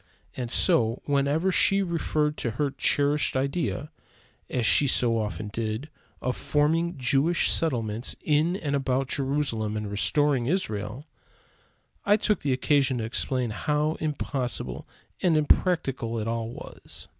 [0.35, 3.91] And so, whenever she referred to her cherished idea,
[4.49, 5.89] as she so often did,
[6.23, 11.05] of forming Jewish settlements in and about Jerusalem and restoring Israel,
[12.03, 14.87] I took occasion to explain how impossible
[15.21, 17.07] and impractical it all was.